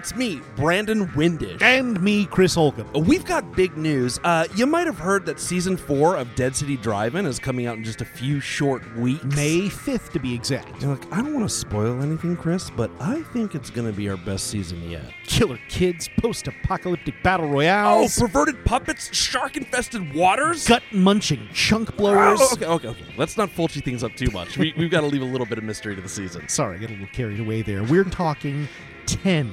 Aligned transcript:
it's 0.00 0.16
me, 0.16 0.40
Brandon 0.56 1.06
Windish. 1.08 1.60
And 1.60 2.00
me, 2.00 2.24
Chris 2.24 2.54
Holcomb. 2.54 2.90
We've 3.04 3.26
got 3.26 3.54
big 3.54 3.76
news. 3.76 4.18
Uh, 4.24 4.46
you 4.56 4.64
might 4.64 4.86
have 4.86 4.98
heard 4.98 5.26
that 5.26 5.38
season 5.38 5.76
four 5.76 6.16
of 6.16 6.34
Dead 6.34 6.56
City 6.56 6.78
Drive-In 6.78 7.26
is 7.26 7.38
coming 7.38 7.66
out 7.66 7.76
in 7.76 7.84
just 7.84 8.00
a 8.00 8.06
few 8.06 8.40
short 8.40 8.96
weeks. 8.96 9.22
May 9.36 9.68
5th, 9.68 10.10
to 10.12 10.18
be 10.18 10.34
exact. 10.34 10.82
Look, 10.82 11.04
I 11.12 11.20
don't 11.20 11.34
want 11.34 11.46
to 11.46 11.54
spoil 11.54 12.00
anything, 12.00 12.34
Chris, 12.34 12.70
but 12.70 12.90
I 12.98 13.20
think 13.34 13.54
it's 13.54 13.68
going 13.68 13.86
to 13.90 13.92
be 13.94 14.08
our 14.08 14.16
best 14.16 14.46
season 14.46 14.88
yet. 14.88 15.04
Killer 15.26 15.58
kids, 15.68 16.08
post 16.18 16.48
apocalyptic 16.48 17.22
battle 17.22 17.50
royale. 17.50 17.98
Oh, 18.04 18.08
perverted 18.18 18.64
puppets, 18.64 19.14
shark-infested 19.14 20.14
waters. 20.14 20.66
gut 20.66 20.82
munching 20.92 21.46
chunk 21.52 21.94
blowers. 21.98 22.38
Oh, 22.40 22.54
okay, 22.54 22.64
okay, 22.64 22.88
okay. 22.88 23.14
Let's 23.18 23.36
not 23.36 23.50
fulchy 23.50 23.84
things 23.84 24.02
up 24.02 24.16
too 24.16 24.30
much. 24.30 24.56
We, 24.56 24.72
we've 24.78 24.90
got 24.90 25.02
to 25.02 25.08
leave 25.08 25.20
a 25.20 25.26
little 25.26 25.46
bit 25.46 25.58
of 25.58 25.64
mystery 25.64 25.94
to 25.94 26.00
the 26.00 26.08
season. 26.08 26.48
Sorry, 26.48 26.78
I 26.78 26.80
got 26.80 26.88
a 26.88 26.92
little 26.92 27.06
carried 27.08 27.38
away 27.38 27.60
there. 27.60 27.84
We're 27.84 28.04
talking 28.04 28.66
10 29.04 29.52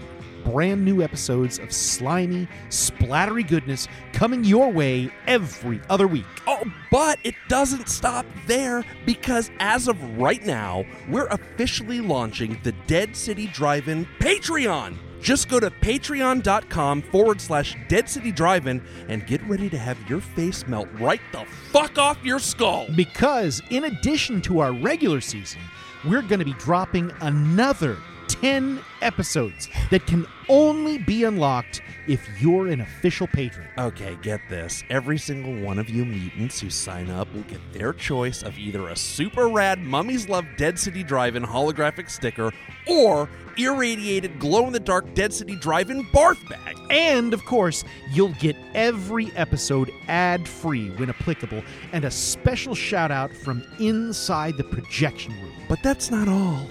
brand 0.51 0.85
new 0.85 1.01
episodes 1.01 1.59
of 1.59 1.71
slimy, 1.73 2.47
splattery 2.69 3.47
goodness 3.47 3.87
coming 4.13 4.43
your 4.43 4.71
way 4.71 5.11
every 5.27 5.81
other 5.89 6.07
week. 6.07 6.25
Oh, 6.47 6.63
but 6.89 7.19
it 7.23 7.35
doesn't 7.49 7.89
stop 7.89 8.25
there 8.45 8.85
because 9.05 9.51
as 9.59 9.87
of 9.87 10.01
right 10.17 10.45
now, 10.45 10.85
we're 11.09 11.27
officially 11.27 11.99
launching 11.99 12.59
the 12.63 12.71
Dead 12.87 13.15
City 13.15 13.47
Drive 13.47 13.89
In 13.89 14.05
Patreon. 14.19 14.95
Just 15.19 15.49
go 15.49 15.59
to 15.59 15.69
patreon.com 15.69 17.01
forward 17.01 17.41
slash 17.41 17.75
Dead 17.89 18.07
City 18.07 18.31
Drive 18.31 18.67
In 18.67 18.81
and 19.09 19.27
get 19.27 19.43
ready 19.43 19.69
to 19.69 19.77
have 19.77 19.97
your 20.09 20.21
face 20.21 20.65
melt 20.67 20.87
right 20.93 21.21
the 21.33 21.43
fuck 21.71 21.97
off 21.97 22.17
your 22.23 22.39
skull. 22.39 22.87
Because 22.95 23.61
in 23.69 23.85
addition 23.85 24.41
to 24.43 24.59
our 24.59 24.71
regular 24.71 25.19
season, 25.19 25.59
we're 26.05 26.21
going 26.21 26.39
to 26.39 26.45
be 26.45 26.53
dropping 26.53 27.11
another 27.21 27.97
10 28.27 28.79
episodes 29.01 29.69
that 29.89 30.05
can 30.05 30.25
only 30.49 30.97
be 30.97 31.23
unlocked 31.23 31.81
if 32.07 32.27
you're 32.41 32.67
an 32.67 32.81
official 32.81 33.27
patron. 33.27 33.67
Okay, 33.77 34.17
get 34.21 34.39
this. 34.49 34.83
Every 34.89 35.17
single 35.17 35.53
one 35.61 35.77
of 35.77 35.89
you 35.89 36.05
mutants 36.05 36.59
who 36.59 36.69
sign 36.69 37.09
up 37.09 37.31
will 37.33 37.43
get 37.43 37.61
their 37.73 37.93
choice 37.93 38.43
of 38.43 38.57
either 38.57 38.89
a 38.89 38.95
super 38.95 39.49
rad 39.49 39.79
Mummies 39.79 40.29
Love 40.29 40.45
Dead 40.55 40.79
City 40.79 41.03
Drive 41.03 41.35
In 41.35 41.43
holographic 41.43 42.09
sticker 42.09 42.53
or 42.87 43.29
irradiated 43.57 44.39
glow 44.39 44.67
in 44.67 44.73
the 44.73 44.79
dark 44.79 45.13
Dead 45.13 45.33
City 45.33 45.55
Drive 45.55 45.89
In 45.89 46.03
barf 46.05 46.37
bag. 46.49 46.77
And 46.89 47.33
of 47.33 47.43
course, 47.45 47.83
you'll 48.11 48.33
get 48.33 48.55
every 48.73 49.31
episode 49.35 49.91
ad 50.07 50.47
free 50.47 50.89
when 50.91 51.09
applicable 51.09 51.63
and 51.91 52.05
a 52.05 52.11
special 52.11 52.75
shout 52.75 53.11
out 53.11 53.33
from 53.33 53.63
inside 53.79 54.57
the 54.57 54.63
projection 54.63 55.33
room. 55.41 55.53
But 55.67 55.83
that's 55.83 56.09
not 56.09 56.27
all. 56.27 56.67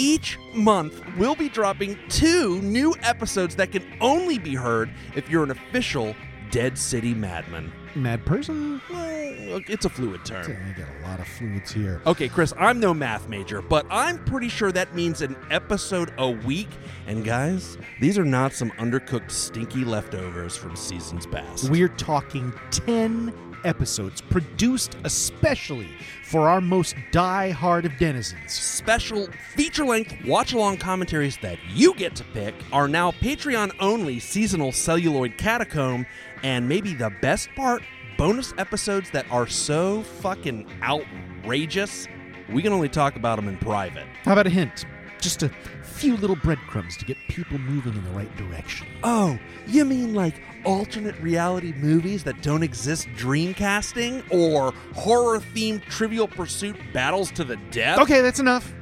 Each 0.00 0.38
month, 0.54 1.02
we'll 1.16 1.34
be 1.34 1.48
dropping 1.48 1.98
two 2.08 2.62
new 2.62 2.94
episodes 3.02 3.56
that 3.56 3.72
can 3.72 3.84
only 4.00 4.38
be 4.38 4.54
heard 4.54 4.88
if 5.16 5.28
you're 5.28 5.42
an 5.42 5.50
official 5.50 6.14
Dead 6.52 6.78
City 6.78 7.12
Madman. 7.14 7.72
Mad 7.96 8.24
person? 8.24 8.80
Well, 8.88 9.60
it's 9.66 9.86
a 9.86 9.88
fluid 9.88 10.24
term. 10.24 10.56
I 10.56 10.78
got 10.78 10.88
a 10.88 11.08
lot 11.08 11.18
of 11.18 11.26
fluids 11.26 11.72
here. 11.72 12.00
Okay, 12.06 12.28
Chris, 12.28 12.54
I'm 12.60 12.78
no 12.78 12.94
math 12.94 13.28
major, 13.28 13.60
but 13.60 13.86
I'm 13.90 14.24
pretty 14.24 14.48
sure 14.48 14.70
that 14.70 14.94
means 14.94 15.20
an 15.20 15.36
episode 15.50 16.12
a 16.16 16.30
week. 16.30 16.68
And 17.08 17.24
guys, 17.24 17.76
these 18.00 18.18
are 18.18 18.24
not 18.24 18.52
some 18.52 18.70
undercooked, 18.72 19.32
stinky 19.32 19.84
leftovers 19.84 20.56
from 20.56 20.76
seasons 20.76 21.26
past. 21.26 21.70
We're 21.70 21.88
talking 21.88 22.52
10 22.70 23.34
episodes 23.64 24.20
produced 24.20 24.96
especially 25.04 25.88
for 26.24 26.48
our 26.48 26.60
most 26.60 26.94
die-hard 27.10 27.84
of 27.86 27.96
denizens. 27.98 28.52
special 28.52 29.28
feature 29.54 29.84
length 29.84 30.14
watch 30.26 30.52
along 30.52 30.76
commentaries 30.76 31.38
that 31.42 31.58
you 31.74 31.94
get 31.94 32.14
to 32.14 32.24
pick 32.34 32.54
are 32.72 32.88
now 32.88 33.10
Patreon 33.12 33.74
only 33.80 34.18
seasonal 34.18 34.72
celluloid 34.72 35.38
catacomb, 35.38 36.06
and 36.42 36.68
maybe 36.68 36.94
the 36.94 37.12
best 37.22 37.48
part 37.56 37.82
bonus 38.16 38.52
episodes 38.58 39.10
that 39.10 39.24
are 39.30 39.46
so 39.46 40.02
fucking 40.02 40.66
outrageous, 40.82 42.08
we 42.50 42.62
can 42.62 42.72
only 42.72 42.88
talk 42.88 43.16
about 43.16 43.36
them 43.36 43.48
in 43.48 43.56
private. 43.58 44.06
How 44.24 44.32
about 44.32 44.46
a 44.46 44.50
hint? 44.50 44.84
Just 45.20 45.42
a 45.42 45.48
few 45.82 46.16
little 46.16 46.36
breadcrumbs 46.36 46.96
to 46.98 47.04
get 47.04 47.16
people 47.28 47.58
moving 47.58 47.94
in 47.94 48.04
the 48.04 48.10
right 48.10 48.34
direction. 48.36 48.86
Oh, 49.02 49.38
you 49.66 49.84
mean 49.84 50.14
like 50.14 50.40
alternate 50.64 51.18
reality 51.20 51.72
movies 51.76 52.22
that 52.24 52.40
don't 52.40 52.62
exist 52.62 53.08
dreamcasting? 53.16 54.22
Or 54.32 54.72
horror 54.94 55.40
themed 55.40 55.82
trivial 55.86 56.28
pursuit 56.28 56.76
battles 56.92 57.30
to 57.32 57.44
the 57.44 57.56
death? 57.70 57.98
Okay, 57.98 58.20
that's 58.20 58.40
enough. 58.40 58.72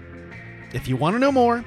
If 0.75 0.89
you 0.89 0.97
want 0.97 1.15
to 1.15 1.19
know 1.19 1.33
more, 1.33 1.65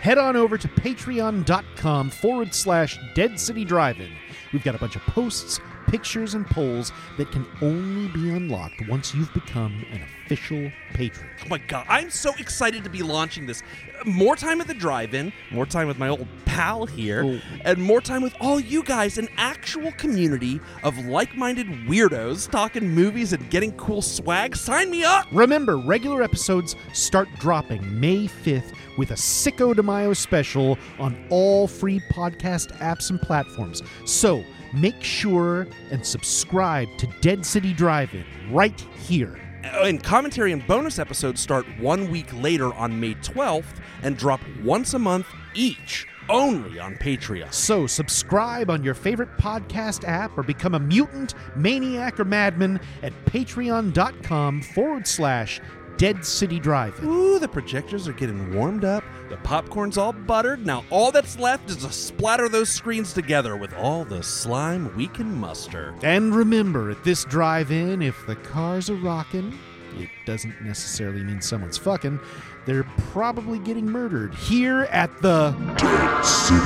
head 0.00 0.18
on 0.18 0.36
over 0.36 0.58
to 0.58 0.68
patreon.com 0.68 2.10
forward 2.10 2.54
slash 2.54 2.98
Dead 3.14 3.40
City 3.40 3.64
Drive-In. 3.64 4.10
We've 4.52 4.64
got 4.64 4.74
a 4.74 4.78
bunch 4.78 4.96
of 4.96 5.02
posts, 5.02 5.60
pictures, 5.90 6.34
and 6.34 6.46
polls 6.46 6.92
that 7.18 7.30
can 7.32 7.44
only 7.60 8.08
be 8.08 8.30
unlocked 8.30 8.86
once 8.88 9.14
you've 9.14 9.32
become 9.34 9.84
an 9.92 10.02
official 10.24 10.70
patron. 10.94 11.28
Oh 11.44 11.48
my 11.48 11.58
god, 11.58 11.86
I'm 11.88 12.10
so 12.10 12.32
excited 12.38 12.84
to 12.84 12.90
be 12.90 13.02
launching 13.02 13.46
this. 13.46 13.62
More 14.06 14.36
time 14.36 14.60
at 14.60 14.66
the 14.68 14.74
drive 14.74 15.12
in, 15.14 15.32
more 15.50 15.66
time 15.66 15.86
with 15.88 15.98
my 15.98 16.08
old 16.08 16.26
pal 16.44 16.86
here, 16.86 17.22
Oh. 17.24 17.40
and 17.64 17.82
more 17.82 18.00
time 18.00 18.22
with 18.22 18.34
all 18.40 18.58
you 18.60 18.82
guys, 18.82 19.18
an 19.18 19.28
actual 19.36 19.92
community 19.92 20.60
of 20.82 20.96
like 21.06 21.36
minded 21.36 21.66
weirdos 21.86 22.48
talking 22.50 22.88
movies 22.88 23.32
and 23.32 23.50
getting 23.50 23.72
cool 23.72 24.00
swag. 24.02 24.56
Sign 24.56 24.90
me 24.90 25.04
up! 25.04 25.26
Remember, 25.32 25.76
regular 25.76 26.22
episodes 26.22 26.76
start 26.92 27.28
dropping 27.38 28.00
May 28.00 28.26
5th 28.26 28.72
with 28.96 29.10
a 29.10 29.14
Sicko 29.14 29.74
de 29.74 29.82
Mayo 29.82 30.12
special 30.12 30.78
on 30.98 31.16
all 31.30 31.66
free 31.66 32.00
podcast 32.12 32.76
apps 32.78 33.10
and 33.10 33.20
platforms. 33.20 33.82
So 34.04 34.44
make 34.72 35.02
sure 35.02 35.66
and 35.90 36.04
subscribe 36.04 36.88
to 36.98 37.06
Dead 37.20 37.44
City 37.44 37.72
Drive-In 37.72 38.24
right 38.50 38.78
here. 38.80 39.38
Uh, 39.64 39.84
and 39.84 40.02
commentary 40.02 40.52
and 40.52 40.66
bonus 40.66 40.98
episodes 40.98 41.40
start 41.40 41.66
one 41.78 42.10
week 42.10 42.32
later 42.40 42.72
on 42.74 42.98
May 42.98 43.14
12th 43.16 43.80
and 44.02 44.16
drop 44.16 44.40
once 44.62 44.94
a 44.94 44.98
month 44.98 45.26
each, 45.54 46.06
only 46.28 46.78
on 46.78 46.94
Patreon. 46.96 47.52
So 47.52 47.86
subscribe 47.86 48.70
on 48.70 48.82
your 48.82 48.94
favorite 48.94 49.36
podcast 49.36 50.08
app 50.08 50.36
or 50.38 50.42
become 50.42 50.74
a 50.74 50.80
mutant, 50.80 51.34
maniac, 51.56 52.18
or 52.18 52.24
madman 52.24 52.80
at 53.02 53.12
patreon.com 53.26 54.62
forward 54.62 55.06
slash 55.06 55.60
Dead 56.00 56.24
City 56.24 56.58
Drive-In. 56.58 57.06
Ooh, 57.06 57.38
the 57.38 57.46
projectors 57.46 58.08
are 58.08 58.14
getting 58.14 58.54
warmed 58.54 58.86
up. 58.86 59.04
The 59.28 59.36
popcorn's 59.36 59.98
all 59.98 60.14
buttered. 60.14 60.64
Now 60.64 60.82
all 60.88 61.12
that's 61.12 61.38
left 61.38 61.68
is 61.68 61.76
to 61.76 61.92
splatter 61.92 62.48
those 62.48 62.70
screens 62.70 63.12
together 63.12 63.54
with 63.54 63.74
all 63.74 64.06
the 64.06 64.22
slime 64.22 64.96
we 64.96 65.08
can 65.08 65.38
muster. 65.38 65.94
And 66.02 66.34
remember, 66.34 66.90
at 66.90 67.04
this 67.04 67.26
drive-in, 67.26 68.00
if 68.00 68.16
the 68.26 68.36
cars 68.36 68.88
are 68.88 68.94
rocking, 68.94 69.58
it 69.98 70.08
doesn't 70.24 70.62
necessarily 70.62 71.22
mean 71.22 71.42
someone's 71.42 71.76
fucking. 71.76 72.18
They're 72.64 72.84
probably 73.12 73.58
getting 73.58 73.84
murdered 73.84 74.34
here 74.34 74.84
at 74.84 75.10
the 75.20 75.50
Dead 75.76 76.22
City 76.22 76.60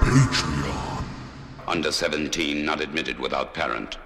Patreon. 0.00 1.04
Under 1.68 1.92
17, 1.92 2.64
not 2.64 2.80
admitted 2.80 3.20
without 3.20 3.54
parent. 3.54 3.98